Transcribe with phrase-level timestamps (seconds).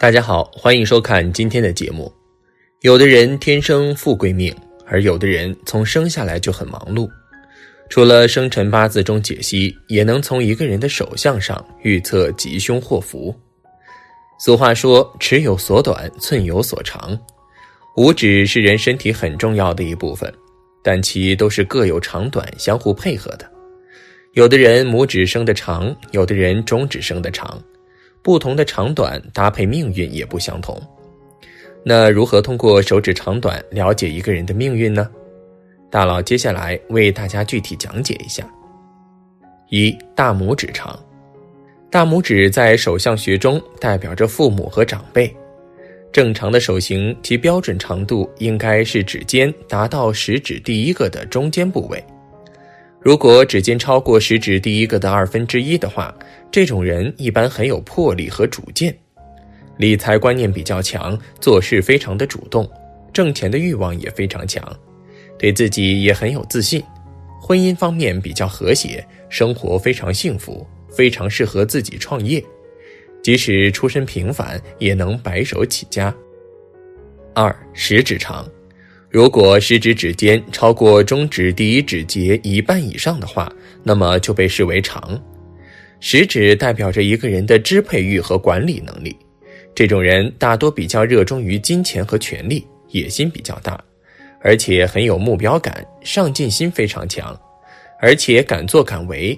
[0.00, 2.12] 大家好，欢迎收看今天的节目。
[2.82, 4.54] 有的人天生富贵命，
[4.86, 7.10] 而有的人从生下来就很忙碌。
[7.90, 13.34] 除了生辰八字中解析，也能从一个人的手相上预测吉凶祸福。
[14.38, 17.18] 俗话说：“尺有所短，寸有所长。”
[17.98, 20.32] 五指是人身体很重要的一部分，
[20.80, 23.50] 但其都是各有长短，相互配合的。
[24.34, 27.60] 有的人拇指生得长，有的人中指生得长。
[28.22, 30.80] 不同的长短搭配命运也不相同。
[31.84, 35.08] 那如何通过手指长短了解一个人的命运呢？
[35.90, 38.46] 大佬接下来为大家具体讲解一下。
[39.70, 40.98] 一大拇指长，
[41.90, 45.34] 大拇指在手相学中代表着父母和长辈。
[46.10, 52.02] 正常的手型其标准长度应该是指尖达到食指第一个的中间部位。
[53.00, 56.12] 如果指尖超过食指第一个的二分之一的话，
[56.50, 58.94] 这种人一般很有魄力和主见，
[59.76, 62.68] 理财观念比较强，做事非常的主动，
[63.12, 64.60] 挣钱的欲望也非常强，
[65.38, 66.82] 对自己也很有自信，
[67.40, 72.44] 婚姻方面比较和谐，生活非常幸福，非常适合自己创业，
[73.22, 76.12] 即使出身平凡，也能白手起家。
[77.32, 78.44] 二食指长。
[79.10, 83.50] 如果食指指尖超过中指第一指节一半以上的话，
[83.82, 85.18] 那么就被视为长。
[85.98, 89.16] 食指代表着一个人的支配欲和管理能力，
[89.74, 93.82] 这种人大多比较热衷于金钱和权力，野心比较大，
[94.42, 97.34] 而且很有目标感，上进心非常强，
[98.00, 99.36] 而且敢作敢为。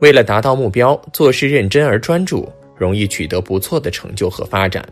[0.00, 4.88] 为了达到目标，做事认真而专注，容易取得不错的成就和发展。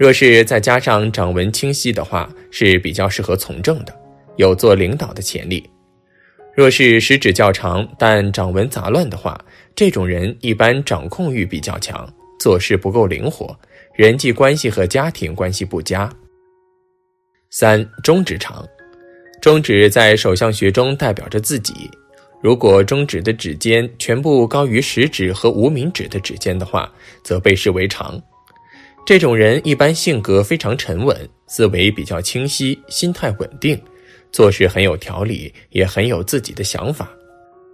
[0.00, 3.94] 若是再加上掌纹清晰的话，是比较适合从政的，
[4.38, 5.62] 有做领导的潜力。
[6.54, 9.38] 若是食指较长但掌纹杂乱的话，
[9.76, 13.54] 这种人一般掌控欲比较强，做事不够灵活，
[13.94, 16.10] 人际关系和家庭关系不佳。
[17.50, 18.66] 三中指长，
[19.42, 21.74] 中指在手相学中代表着自己，
[22.42, 26.90] 如果中指的指尖全部高于食指和无名指的指尖的话，
[27.22, 28.18] 则被视为长。
[29.06, 31.16] 这种人一般性格非常沉稳，
[31.46, 33.80] 思维比较清晰，心态稳定，
[34.30, 37.10] 做事很有条理，也很有自己的想法，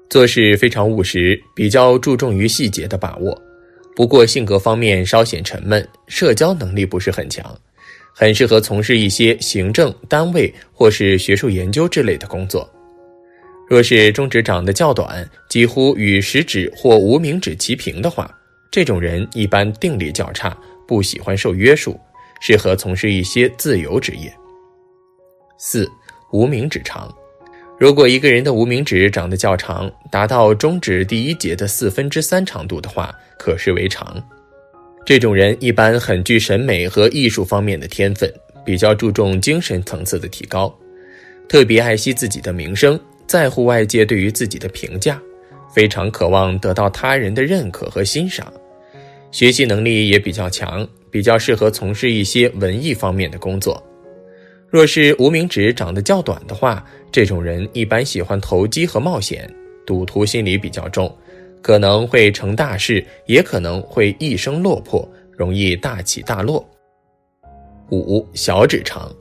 [0.08, 3.40] 做事非常务实，比较注重于细节的把握。
[3.94, 7.54] 不过性格方面稍显沉闷，社交能力不是很强，
[8.14, 12.70] 很适合从事一些行政单位或是学术研究之类的工作。
[13.68, 18.30] 若是中指长得较短，几乎与食指或无名指齐平的话，
[18.70, 20.56] 这种人一般定力较差。
[20.86, 21.98] 不喜欢受约束，
[22.40, 24.32] 适合从事一些自由职业。
[25.58, 25.90] 四
[26.32, 27.12] 无名指长，
[27.78, 34.22] 如果一个人的无名指长得较长，达到中指第一节的四分之三长度的话，可视为长。
[35.04, 38.28] 这种人一般很具审美和艺术方面的天分，
[38.64, 40.74] 比较注重精神层次的提高，
[41.48, 45.22] 特别爱惜自己的名声，在乎外界对于自己的评价，
[45.72, 48.52] 非常渴望得到他人的认可和欣赏。
[49.30, 53.82] 学习能力也比较强，比较适合从事一些文艺方面的工作。
[54.68, 59.48] 若是无名指长得较短的话，这种人一般喜欢投机和冒险，
[59.86, 61.14] 赌徒心理比较重，
[61.62, 66.66] 可能会成大事，也可能会一生落魄，容易大起大落。
[67.90, 69.14] 五小指长，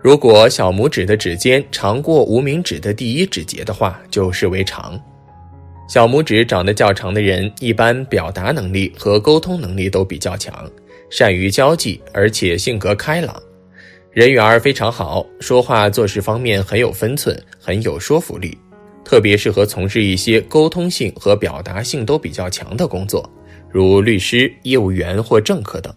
[0.00, 4.98] 如果小拇指的指尖长过无名指的第一指节的话，就视为长。
[5.88, 10.68] 小拇指长得较长的人，一般表达能力和沟通能力都比较强，
[11.10, 13.40] 善于交际，而且性格开朗，
[14.10, 18.58] 人缘非常好，说话做事方面很有分寸，很有说服力，
[19.04, 23.28] 特别适合从事一些沟通性和表达性都比较强的工作，
[23.70, 25.94] 如律师、业务员或政客等。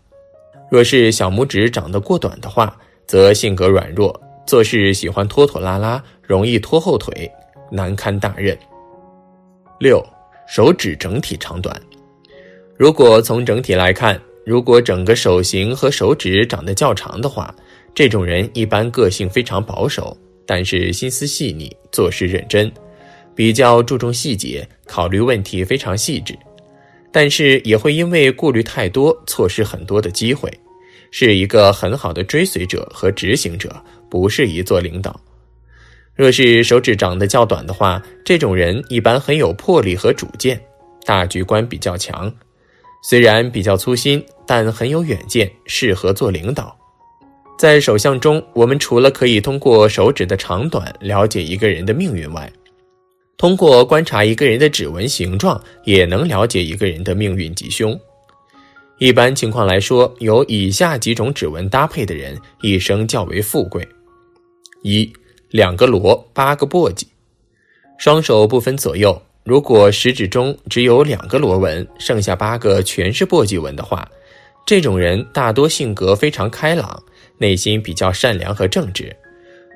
[0.70, 2.78] 若是小拇指长得过短的话，
[3.08, 7.30] 则性格软弱，做事喜欢拖拖拉拉，容易拖后腿，
[7.72, 8.56] 难堪大任。
[9.80, 10.06] 六，
[10.46, 11.82] 手指整体长短。
[12.76, 17.54] 如果从整体来看，如果整个手型和手指长得较长的话，
[17.96, 22.70] 这种人一般个性非常保守，但是心思细腻，做事认真，
[23.34, 26.38] 比较注重细节，考虑问题非常细致。
[27.10, 30.52] 但是也会因为顾虑太多，错失很多的机会，
[31.10, 33.74] 是一个很好的追随者和执行者，
[34.10, 35.18] 不适宜做领导。
[36.20, 40.62] 若是手指长得较短的话，这种人一般很有魄力和主见，
[41.06, 42.30] 大局观比较强。
[43.02, 46.78] 虽然比较粗心，但很有远见，适合做领导。
[47.58, 52.52] 在手相中，我们除了可以通过手指的长短了解一个人的命运外，
[53.38, 57.98] 通过观察一个人的指纹形状，也能了解一个人的命运吉凶。
[58.98, 63.88] 一般情况来说，有以下几种指纹搭配的人，一生较为富贵：
[64.84, 65.10] 一、
[65.50, 67.06] 两个螺，八个簸箕，
[67.98, 69.20] 双手不分左右。
[69.44, 74.08] 如果食指中只有两个螺纹，剩下八个全是簸箕纹的话，
[74.64, 77.02] 这种人大多性格非常开朗，
[77.40, 79.16] 内心比较善良和正直。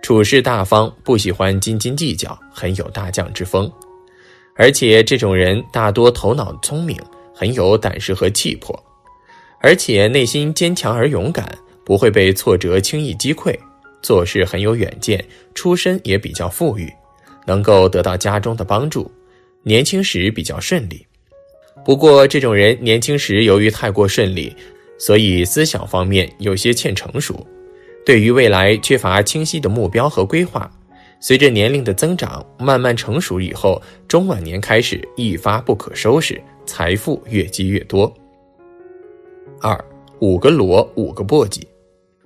[0.04, 3.72] 处事大方，不喜欢斤斤计较，很有大将之风。
[4.56, 6.96] 而且这种人大多头脑聪明，
[7.34, 8.78] 很有胆识和气魄，
[9.60, 13.58] 而且内心坚强而勇敢，不会被挫折轻易击溃。
[14.04, 16.94] 做事很有远见，出身也比较富裕，
[17.48, 19.12] 能够得到家中的帮助。
[19.64, 21.04] 年轻时比较顺利，
[21.86, 24.54] 不过这种人年轻时由于太过顺利，
[25.00, 27.48] 所以思想方面有些欠成熟。
[28.06, 30.70] 对于未来缺乏清晰的目标和规划，
[31.22, 38.14] 随着年龄的增长，慢慢成熟以后，中晚年开始一发不可收拾，财富越积越多。
[39.62, 39.82] 二
[40.20, 41.62] 五个罗五个簸箕，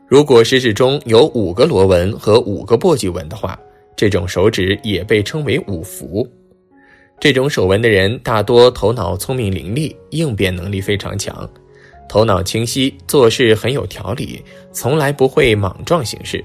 [0.09, 3.59] 如果食指中有五个螺纹和五个簸箕纹的话，
[3.93, 6.25] 这种手指也被称为五福。
[7.19, 11.47] 这种手纹的人大多头脑聪明伶俐，应变能力非常强。
[12.07, 16.41] 头脑清晰，做事很有条理，从来不会莽撞行事，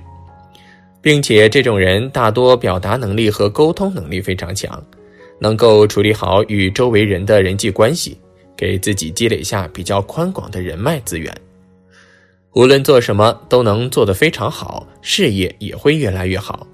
[1.00, 4.84] 并且这种人大多表达能力和沟通能力非常强，
[5.38, 8.18] 能够处理好与周围人的人际关系，
[8.56, 11.32] 给自己积累下比较宽广的人脉资源。
[12.54, 16.66] 无论做什么都能做得非常好，事业也会越来越好。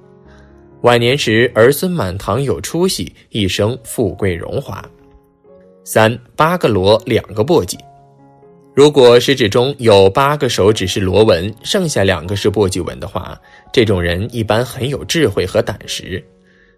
[0.82, 4.84] 晚年时儿孙满堂，有出息，一生富贵荣华。
[5.84, 7.78] 三八个螺，两个簸箕。
[8.75, 13.40] 如果食指中有八个手指是螺纹，剩下两个是簸箕纹的话，
[13.72, 16.25] 这种人一般很有智慧和胆识，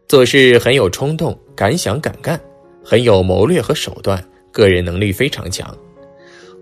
[0.08, 2.38] 做事很有冲动，敢想敢干，
[2.85, 5.75] 很有谋略和手段，个人能力非常强。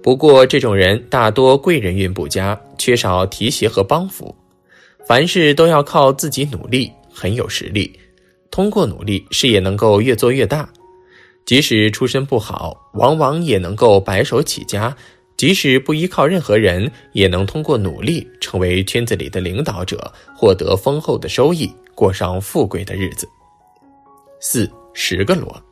[0.08, 4.34] 不过，这种人大多贵人运不佳，缺少提携和帮扶，
[5.06, 7.92] 凡事都要靠自己努力，很有实力。
[8.50, 10.66] 通过努力，事业能够越做越大。
[11.44, 14.96] 即使出身不好，往往也能够白手起家。
[15.36, 23.28] 即使不依靠任何人，也能通过努力成为圈子里的领导者，获得丰厚的收益，过上富贵的日子。
[24.40, 25.62] 四十个罗，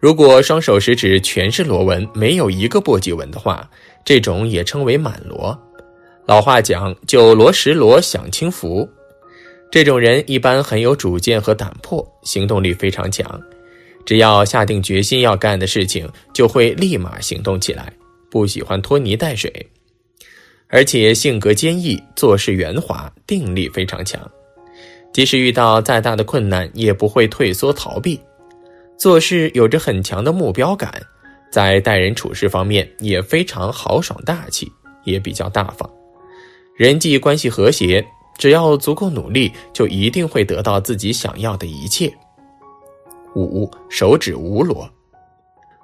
[0.00, 3.68] 如果双手食指全是螺纹，没有一个簸箕纹的话，
[4.04, 5.58] 这种也称为满螺。
[6.24, 8.88] 老话讲“九螺十螺享清福”，
[9.72, 13.40] 这种人一般很有主见和胆魄，行动力非常强，
[14.06, 17.92] 只要下定决心要干的事情，就会立马行动起来。
[18.30, 19.50] 不喜欢拖泥带水，
[20.68, 24.20] 而且性格坚毅，做事圆滑，定力非常强。
[25.12, 28.20] 即使遇到再大的困难，也不会退缩逃避。
[28.98, 30.92] 做事有着很强的目标感，
[31.52, 34.70] 在待人处事方面也非常豪爽大气，
[35.04, 35.88] 也比较大方。
[36.76, 38.04] 人际关系和谐，
[38.36, 42.12] 只要足够努力，就一定会得到自己想要的一切。
[43.36, 44.88] 五手指无螺。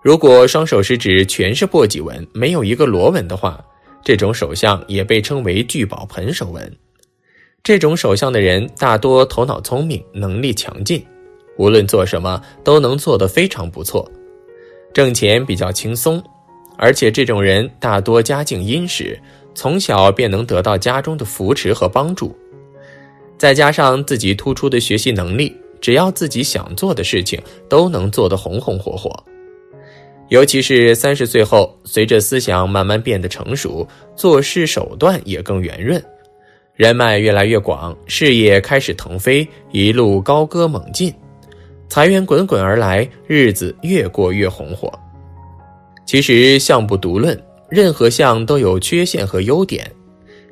[0.03, 3.65] 如果双手食指全是簸箕纹，没有一个螺纹的话，
[4.03, 6.77] 这种手相也被称为聚宝盆手纹。
[7.63, 11.03] 这种手相的人大多头脑聪明，能力强劲，
[11.57, 14.11] 无论做什么都能做得非常不错，
[14.93, 16.23] 挣钱比较轻松。
[16.77, 19.17] 而且这种人大多家境殷实，
[19.55, 22.37] 从小便能得到家中的扶持和帮助，
[23.39, 29.13] 再加上自己突出的学习能力，只要自己想做的事情都能做得红红火火。
[30.31, 36.03] 尤其是三十岁后，随着思想慢慢变得成熟，做事手段也更圆润，
[36.75, 41.15] 人脉越来越广，事业开始腾飞，一路高歌猛进，
[41.95, 44.93] 财源滚滚而来，日子越过越红火。
[46.05, 49.89] 其实相不独论，任何相都有缺陷和优点，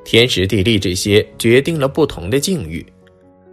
[0.05, 2.87] 天时地利这些决定了不同的境遇。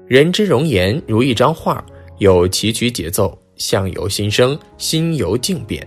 [0.07, 1.83] 人之容颜如一张画，
[2.19, 5.83] 有崎岖节奏，相由心生，心由境变。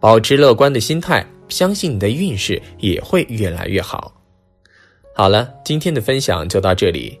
[0.00, 4.14] 保持乐观的心态，相信你的运势也会越来越好。
[5.14, 7.20] 好了，今天的分享就到这里。